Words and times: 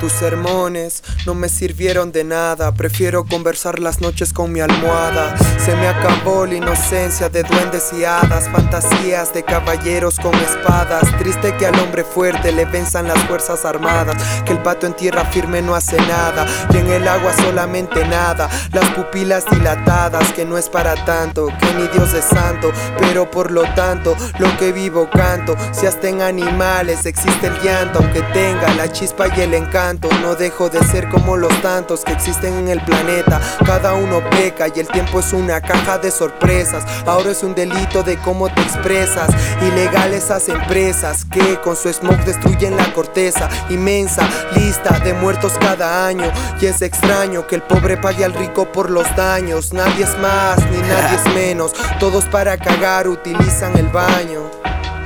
Tus 0.00 0.12
sermones 0.12 1.02
no 1.26 1.34
me 1.34 1.50
sirvieron 1.50 2.10
de 2.10 2.24
nada. 2.24 2.72
Prefiero 2.72 3.26
conversar 3.26 3.80
las 3.80 4.00
noches 4.00 4.32
con 4.32 4.50
mi 4.50 4.60
almohada. 4.60 5.36
Se 5.58 5.76
me 5.76 5.88
acabó 5.88 6.46
la 6.46 6.54
inocencia 6.54 7.28
de 7.28 7.42
duendes 7.42 7.92
y 7.92 8.04
hadas. 8.04 8.48
Fantasías 8.48 9.34
de 9.34 9.42
caballeros 9.42 10.18
con 10.18 10.34
espadas. 10.36 11.02
Triste 11.18 11.54
que 11.58 11.66
al 11.66 11.78
hombre 11.78 12.04
fuerte 12.04 12.50
le 12.50 12.64
venzan 12.64 13.08
las 13.08 13.22
fuerzas 13.24 13.66
armadas. 13.66 14.16
Que 14.46 14.52
el 14.52 14.62
pato 14.62 14.86
en 14.86 14.94
tierra 14.94 15.26
firme 15.26 15.60
no 15.60 15.74
hace 15.74 15.98
nada. 15.98 16.46
Y 16.72 16.78
en 16.78 16.90
el 16.90 17.06
agua 17.06 17.34
solamente 17.36 18.02
nada. 18.06 18.48
Las 18.72 18.88
pupilas 18.92 19.44
dilatadas, 19.50 20.32
que 20.32 20.46
no 20.46 20.56
es 20.56 20.70
para 20.70 20.94
tanto. 21.04 21.48
Que 21.60 21.74
ni 21.74 21.88
Dios 21.88 22.14
es 22.14 22.24
santo. 22.24 22.72
Pero 23.00 23.30
por 23.30 23.50
lo 23.50 23.64
tanto, 23.74 24.16
lo 24.38 24.56
que 24.56 24.72
vivo 24.72 25.10
canto. 25.10 25.56
Si 25.72 25.84
hasta 25.84 26.08
en 26.08 26.22
animales 26.22 27.04
existe 27.04 27.48
el 27.48 27.60
llanto. 27.60 27.98
Aunque 27.98 28.22
tenga 28.32 28.72
la 28.76 28.90
chispa 28.90 29.26
y 29.36 29.42
el 29.42 29.52
encanto. 29.52 29.89
No 29.90 30.36
dejo 30.36 30.68
de 30.68 30.78
ser 30.84 31.08
como 31.08 31.36
los 31.36 31.52
tantos 31.62 32.04
que 32.04 32.12
existen 32.12 32.54
en 32.54 32.68
el 32.68 32.80
planeta. 32.80 33.40
Cada 33.66 33.94
uno 33.94 34.20
peca 34.30 34.68
y 34.68 34.78
el 34.78 34.86
tiempo 34.86 35.18
es 35.18 35.32
una 35.32 35.60
caja 35.60 35.98
de 35.98 36.12
sorpresas. 36.12 36.84
Ahora 37.06 37.32
es 37.32 37.42
un 37.42 37.56
delito 37.56 38.04
de 38.04 38.16
cómo 38.18 38.48
te 38.54 38.60
expresas. 38.60 39.28
Ilegal 39.60 40.14
esas 40.14 40.48
empresas 40.48 41.24
que 41.24 41.60
con 41.60 41.74
su 41.74 41.92
smog 41.92 42.24
destruyen 42.24 42.76
la 42.76 42.92
corteza 42.92 43.48
inmensa. 43.68 44.28
Lista 44.54 45.00
de 45.00 45.12
muertos 45.12 45.54
cada 45.58 46.06
año. 46.06 46.30
Y 46.60 46.66
es 46.66 46.82
extraño 46.82 47.48
que 47.48 47.56
el 47.56 47.62
pobre 47.62 47.96
pague 47.96 48.24
al 48.24 48.34
rico 48.34 48.70
por 48.70 48.90
los 48.90 49.16
daños. 49.16 49.72
Nadie 49.72 50.04
es 50.04 50.16
más 50.18 50.58
ni 50.70 50.78
nadie 50.78 51.16
es 51.16 51.34
menos. 51.34 51.72
Todos 51.98 52.26
para 52.26 52.56
cagar 52.56 53.08
utilizan 53.08 53.76
el 53.76 53.88
baño. 53.88 54.42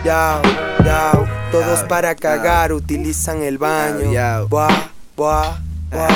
Yao, 0.05 0.43
yao. 0.85 1.27
Todos 1.51 1.83
para 1.85 2.15
cagar 2.15 2.73
utilizan 2.73 3.43
el 3.43 3.59
baño. 3.59 4.11
Buah, 4.49 4.91
buah, 5.17 5.59
buah. 5.91 6.11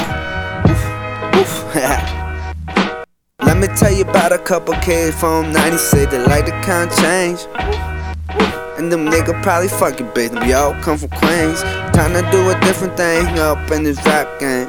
Let 3.45 3.57
me 3.57 3.69
tell 3.69 3.93
you 3.93 4.03
about 4.03 4.33
a 4.33 4.39
couple 4.39 4.75
kids 4.81 5.17
from 5.19 5.53
96 5.53 6.13
that 6.13 6.29
like 6.29 6.47
to 6.47 6.53
count 6.63 6.91
change. 6.97 7.47
And 8.77 8.91
them 8.93 9.07
niggas 9.07 9.43
probably 9.43 9.69
fucking 9.69 10.09
bitch. 10.09 10.33
We 10.45 10.53
all 10.53 10.75
come 10.83 10.99
from 10.99 11.11
Queens. 11.11 11.63
Trying 11.95 12.15
to 12.15 12.23
do 12.31 12.51
a 12.51 12.59
different 12.61 12.97
thing 12.97 13.39
up 13.39 13.71
in 13.71 13.83
this 13.85 13.99
rap 14.05 14.29
game. 14.39 14.69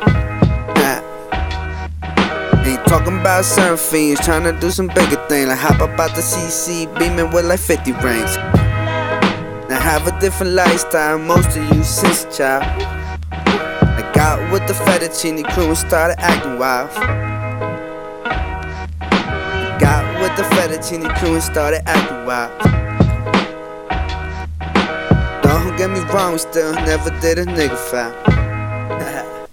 Ain't 2.70 2.86
talking 2.86 3.20
about 3.20 3.46
certain 3.46 3.78
fiends, 3.78 4.20
trying 4.24 4.44
to 4.44 4.54
do 4.60 4.70
some 4.70 4.88
bigger 4.88 5.18
thing. 5.28 5.48
Like 5.48 5.58
hop 5.58 5.82
up 5.82 6.00
out 6.00 6.16
the 6.16 6.22
CC, 6.22 6.86
beaming 7.00 7.32
with 7.32 7.46
like 7.46 7.60
50 7.60 7.94
rings. 7.94 8.38
Have 9.80 10.08
a 10.08 10.20
different 10.20 10.54
lifestyle, 10.54 11.18
most 11.18 11.58
of 11.58 11.64
you 11.74 11.84
since 11.84 12.26
child. 12.38 12.64
I 13.32 14.12
got 14.14 14.52
with 14.52 14.68
the 14.68 14.74
fettuccine 14.74 15.44
crew 15.54 15.68
and 15.68 15.78
started 15.78 16.20
acting 16.20 16.60
wild. 16.60 16.90
Got 19.80 20.04
with 20.22 20.36
the 20.38 20.44
fettuccine 20.56 21.10
crew 21.18 21.34
and 21.36 21.44
started 21.44 21.82
acting 21.88 22.26
wild. 22.26 22.52
Don't 25.42 25.76
get 25.78 25.90
me 25.90 26.02
wrong, 26.14 26.34
we 26.34 26.38
still 26.40 26.74
never 26.74 27.10
did 27.20 27.40
a 27.40 27.46
nigga 27.46 27.78
foul. 27.78 28.14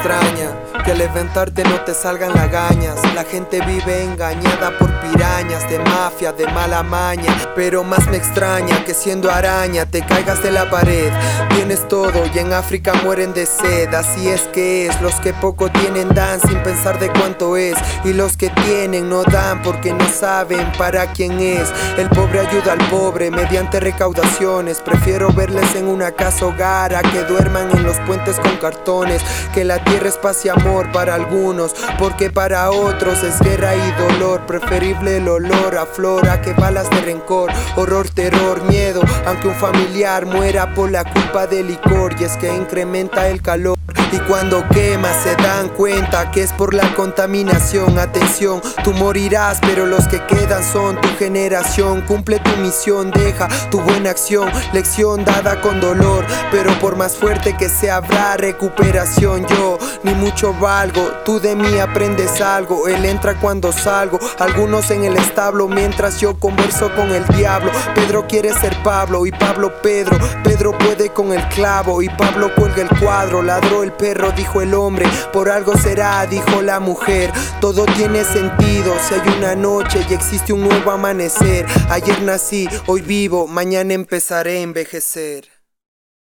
extraña 0.00 0.69
que 0.82 0.92
al 0.92 0.98
levantarte 0.98 1.64
no 1.64 1.80
te 1.82 1.94
salgan 1.94 2.32
lagañas. 2.34 2.96
La 3.14 3.24
gente 3.24 3.60
vive 3.64 4.04
engañada 4.04 4.76
por 4.78 4.90
pirañas 5.00 5.68
de 5.68 5.78
mafia, 5.78 6.32
de 6.32 6.46
mala 6.46 6.82
maña. 6.82 7.36
Pero 7.54 7.84
más 7.84 8.06
me 8.08 8.16
extraña 8.16 8.84
que 8.84 8.94
siendo 8.94 9.30
araña 9.30 9.86
te 9.86 10.02
caigas 10.02 10.42
de 10.42 10.50
la 10.50 10.70
pared. 10.70 11.12
Tienes 11.50 11.86
todo 11.88 12.24
y 12.34 12.38
en 12.38 12.52
África 12.52 12.94
mueren 13.04 13.32
de 13.32 13.46
sed. 13.46 13.92
Así 13.94 14.28
es 14.28 14.42
que 14.52 14.86
es, 14.86 15.00
los 15.00 15.14
que 15.16 15.32
poco 15.34 15.70
tienen 15.70 16.08
dan 16.14 16.40
sin 16.40 16.62
pensar 16.62 16.98
de 16.98 17.08
cuánto 17.10 17.56
es. 17.56 17.76
Y 18.04 18.12
los 18.12 18.36
que 18.36 18.50
tienen 18.50 19.08
no 19.08 19.22
dan 19.24 19.62
porque 19.62 19.92
no 19.92 20.08
saben 20.08 20.70
para 20.78 21.12
quién 21.12 21.38
es. 21.40 21.72
El 21.98 22.08
pobre 22.08 22.40
ayuda 22.40 22.72
al 22.72 22.90
pobre 22.90 23.30
mediante 23.30 23.80
recaudaciones. 23.80 24.80
Prefiero 24.80 25.32
verles 25.32 25.74
en 25.74 25.86
una 25.86 26.12
casa 26.12 26.46
hogar 26.46 26.94
a 26.94 27.02
que 27.02 27.22
duerman 27.24 27.70
en 27.72 27.84
los 27.84 27.98
puentes 28.00 28.38
con 28.40 28.56
cartones. 28.56 29.22
Que 29.54 29.64
la 29.64 29.82
tierra 29.84 30.08
es 30.08 30.16
paz 30.16 30.40
para 30.92 31.14
algunos, 31.14 31.74
porque 31.98 32.30
para 32.30 32.70
otros 32.70 33.22
es 33.24 33.40
guerra 33.40 33.74
y 33.74 33.92
dolor. 34.00 34.46
Preferible 34.46 35.16
el 35.16 35.28
olor 35.28 35.76
a 35.76 35.84
flor 35.84 36.28
a 36.28 36.40
que 36.40 36.52
balas 36.52 36.88
de 36.90 37.00
rencor, 37.00 37.50
horror, 37.76 38.08
terror, 38.08 38.62
miedo. 38.64 39.00
Aunque 39.26 39.48
un 39.48 39.54
familiar 39.54 40.26
muera 40.26 40.72
por 40.74 40.90
la 40.90 41.04
culpa 41.04 41.46
del 41.46 41.68
licor, 41.68 42.14
y 42.20 42.24
es 42.24 42.36
que 42.36 42.54
incrementa 42.54 43.28
el 43.28 43.42
calor. 43.42 43.76
Y 44.12 44.18
cuando 44.20 44.66
quema 44.68 45.08
se 45.22 45.36
dan 45.36 45.68
cuenta 45.68 46.30
que 46.30 46.42
es 46.42 46.52
por 46.52 46.74
la 46.74 46.94
contaminación. 46.94 47.98
Atención, 47.98 48.60
tú 48.82 48.92
morirás, 48.92 49.58
pero 49.60 49.86
los 49.86 50.08
que 50.08 50.24
quedan 50.26 50.64
son 50.64 51.00
tu 51.00 51.08
generación. 51.16 52.00
Cumple 52.02 52.40
tu 52.40 52.50
misión, 52.56 53.10
deja 53.12 53.48
tu 53.70 53.80
buena 53.80 54.10
acción. 54.10 54.50
Lección 54.72 55.24
dada 55.24 55.60
con 55.60 55.80
dolor, 55.80 56.24
pero 56.50 56.76
por 56.80 56.96
más 56.96 57.16
fuerte 57.16 57.56
que 57.56 57.68
sea 57.68 57.96
habrá 57.96 58.36
recuperación. 58.36 59.46
Yo 59.46 59.78
ni 60.02 60.14
mucho 60.14 60.54
valgo, 60.54 61.02
tú 61.24 61.38
de 61.38 61.54
mí 61.54 61.78
aprendes 61.78 62.40
algo. 62.40 62.88
Él 62.88 63.04
entra 63.04 63.38
cuando 63.38 63.72
salgo, 63.72 64.18
algunos 64.38 64.90
en 64.90 65.04
el 65.04 65.16
establo 65.16 65.68
mientras 65.68 66.20
yo 66.20 66.38
converso 66.38 66.92
con 66.94 67.10
el 67.10 67.24
diablo. 67.28 67.70
Pedro 67.94 68.26
quiere 68.26 68.52
ser 68.54 68.76
Pablo 68.82 69.26
y 69.26 69.30
Pablo 69.30 69.80
Pedro. 69.82 70.18
Pedro 70.42 70.76
puede 70.76 71.10
con 71.10 71.32
el 71.32 71.46
clavo 71.48 72.02
y 72.02 72.08
Pablo 72.08 72.52
cuelga 72.54 72.82
el 72.82 72.98
cuadro. 72.98 73.42
Ladró 73.42 73.82
el 73.82 73.92
perro, 74.00 74.32
dijo 74.32 74.62
el 74.62 74.74
hombre, 74.74 75.06
por 75.32 75.50
algo 75.50 75.76
será, 75.76 76.26
dijo 76.26 76.62
la 76.62 76.80
mujer. 76.80 77.30
Todo 77.60 77.84
tiene 77.84 78.24
sentido 78.24 78.94
si 79.06 79.14
hay 79.14 79.36
una 79.36 79.54
noche 79.54 80.04
y 80.08 80.14
existe 80.14 80.52
un 80.52 80.62
nuevo 80.62 80.90
amanecer. 80.90 81.66
Ayer 81.90 82.22
nací, 82.22 82.68
hoy 82.86 83.02
vivo, 83.02 83.46
mañana 83.46 83.94
empezaré 83.94 84.58
a 84.58 84.62
envejecer. 84.62 85.59